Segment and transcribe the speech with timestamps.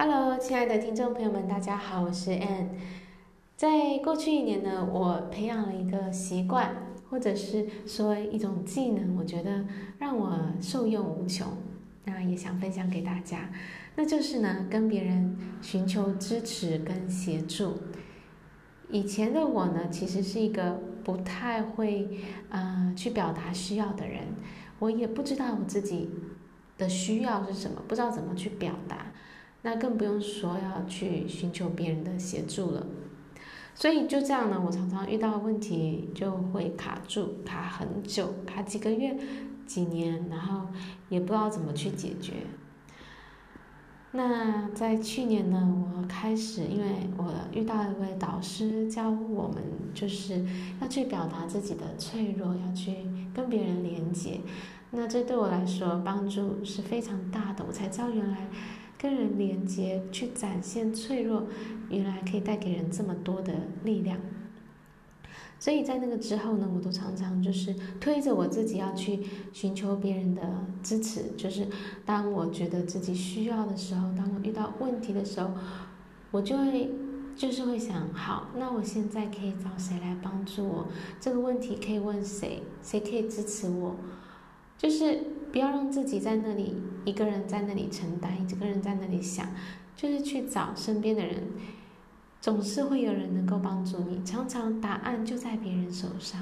[0.00, 2.68] Hello，亲爱的听众朋友们，大家好，我是 Ann。
[3.56, 6.72] 在过去一年呢，我培养了一个习惯，
[7.10, 9.64] 或者是说一种技能，我觉得
[9.98, 11.48] 让我受用无穷。
[12.04, 13.50] 那也想分享给大家，
[13.96, 17.78] 那就是呢，跟别人寻求支持跟协助。
[18.90, 24.28] 以前的我呢，其实是一个不太会呃去表达需要的人，
[24.78, 26.08] 我也不知道我自己
[26.78, 29.07] 的需要是什么，不知道怎么去表达。
[29.62, 32.86] 那更不用说要去寻求别人的协助了，
[33.74, 39.16] 所以就这样呢，我常常遇到问题就会卡住，卡很久，卡几个月、
[39.66, 40.68] 几年，然后
[41.08, 42.34] 也不知道怎么去解决。
[44.12, 50.46] 那在去年呢，我开始，因为我遇到一位导师教我们，就是
[50.80, 52.94] 要去表达自己的脆弱，要去
[53.34, 54.40] 跟别人连接。
[54.92, 58.46] 那这对我来说帮助是非常大的，我才知道原来。
[58.98, 61.46] 跟人连接，去展现脆弱，
[61.88, 64.18] 原来可以带给人这么多的力量。
[65.60, 69.20] 所以在那个之后呢，我都常常就是推着我自己要去
[69.52, 70.42] 寻求别人的
[70.82, 71.32] 支持。
[71.36, 71.66] 就是
[72.04, 75.50] 当我觉得自己需要的时候，当我遇到问题的时候，
[76.30, 76.90] 我就会
[77.36, 80.86] 就是会想，好，那我现在可以找谁来帮助我？
[81.20, 82.62] 这个问题可以问谁？
[82.82, 83.96] 谁可以支持我？
[84.78, 85.20] 就是
[85.52, 89.46] 不要让自己在那里一个人在那里承担，一个人在那里想，
[89.96, 91.42] 就是去找身边的人，
[92.40, 94.24] 总是会有人能够帮助你。
[94.24, 96.40] 常常答案就在别人手上，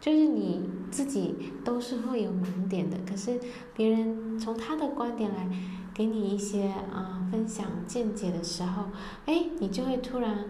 [0.00, 0.62] 就是你
[0.92, 1.34] 自己
[1.64, 3.40] 都是会有盲点的，可是
[3.74, 5.48] 别人从他的观点来
[5.92, 8.84] 给你一些啊、分享见解的时候，
[9.26, 10.44] 哎，你就会突然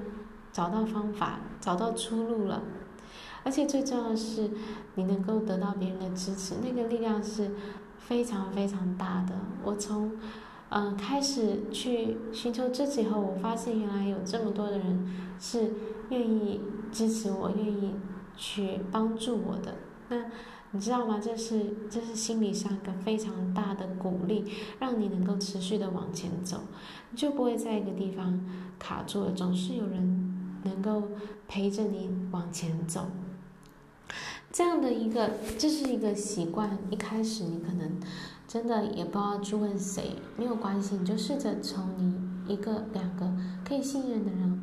[0.53, 2.63] 找到方法，找到出路了。
[3.45, 4.51] 而且最重要的是，
[4.95, 7.51] 你能够得到别人的支持，那个力量是
[7.99, 9.35] 非常非常大的。
[9.65, 10.13] 我从
[10.73, 15.05] 嗯、开始去寻求支持后，我发现原来有这么多的人
[15.41, 15.73] 是
[16.11, 16.61] 愿意
[16.93, 17.97] 支持我，愿意
[18.37, 19.75] 去帮助我的。
[20.09, 20.27] 那
[20.71, 21.19] 你知道吗？
[21.21, 24.45] 这是这是心理上一个非常大的鼓励，
[24.79, 26.61] 让你能够持续的往前走，
[27.11, 28.41] 你就不会在一个地方
[28.79, 30.20] 卡住了，总是有人
[30.65, 31.09] 能够
[31.49, 33.07] 陪着你往前走。
[34.53, 36.77] 这样的一个，这是一个习惯。
[36.91, 38.01] 一开始你可能
[38.49, 43.33] 真的也不知道去问谁，没有关系，你就试着从你一个、两个
[43.65, 44.61] 可以信任的人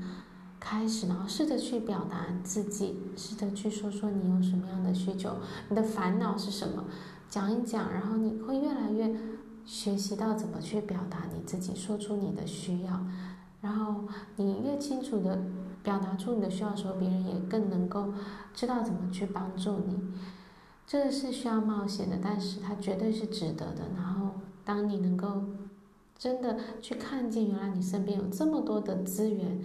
[0.60, 5.38] 开始，然后试着去表达自己，试着去说说你有什么样的需求，
[5.70, 6.84] 你的烦恼是什么，
[7.30, 9.16] 讲一讲，然后你会越来越
[9.64, 13.06] 学习到怎么去表达你自己，说出你的需要，
[13.62, 14.04] 然后
[14.36, 15.42] 你越清楚的。
[15.88, 18.12] 表达出你的需要的时候，别人也更能够
[18.54, 19.98] 知道怎么去帮助你。
[20.86, 23.84] 这个是需要冒险的，但是它绝对是值得的。
[23.96, 24.32] 然后，
[24.66, 25.46] 当你能够
[26.18, 29.62] 真的去看见，原来你身边有这么多的资源，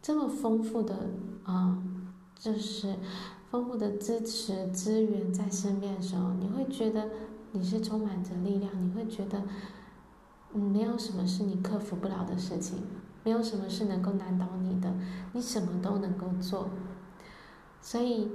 [0.00, 1.10] 这么丰富的
[1.42, 1.82] 啊，
[2.38, 2.94] 就是
[3.50, 7.08] 丰富的支持资源在身边的时候，你会觉得
[7.50, 9.42] 你是充满着力量，你会觉得，
[10.52, 12.84] 没有什么是你克服不了的事情。
[13.26, 14.88] 没有什么是能够难倒你的，
[15.32, 16.70] 你什么都能够做。
[17.80, 18.30] 所以，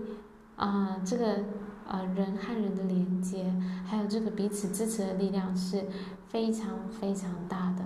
[0.57, 1.45] 啊、这个
[1.87, 5.85] 呃人和人的连接，还有这个彼此支持的力量是
[6.27, 7.85] 非常非常大的。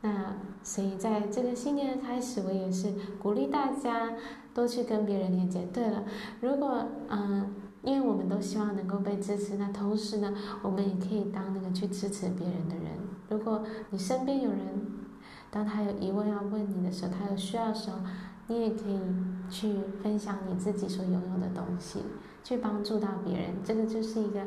[0.00, 4.14] 那所以在这个新年的开始，我也是鼓励大家
[4.52, 5.62] 多去跟别人连接。
[5.72, 6.02] 对了，
[6.40, 12.86] 如果嗯、因为我们都希望能够被支持，那同时呢，我们也可以当那个去支持别人的人。
[13.28, 14.58] 如果你身边有人，
[15.56, 17.96] 当他有疑问要问你的时候，他有需要的时候，
[18.46, 19.00] 你也可以
[19.48, 22.00] 去分享你自己所拥有的东西，
[22.44, 23.54] 去帮助到别人。
[23.64, 24.42] 这个就是一个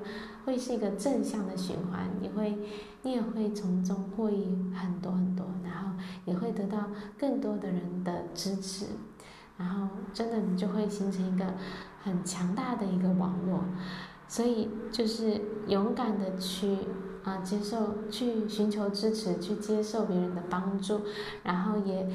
[0.45, 2.59] 会是一个正向的循环，你会
[3.01, 6.77] 你也会从中获益很多很多，然后也会得到
[7.17, 8.85] 更多的人的支持，
[9.57, 11.55] 然后真的你就会形成一个
[12.03, 13.63] 很强大的一个网络。
[14.27, 16.77] 所以就是勇敢的去
[17.23, 21.01] 啊接受，去寻求支持，去接受别人的帮助，
[21.43, 22.07] 然后也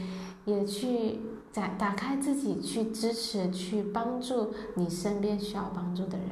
[0.44, 1.20] 也去
[1.52, 6.28] 打打开自己，去支持，去帮助你身边需要帮助的人。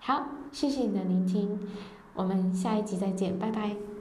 [0.00, 1.58] 好，谢谢你的聆听，
[2.14, 3.93] 我们下一集再见，拜拜。